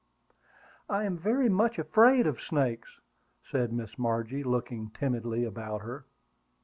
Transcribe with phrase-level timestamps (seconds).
[0.89, 2.99] "I am very much afraid of snakes,"
[3.51, 6.05] said Miss Margie, looking timidly about her.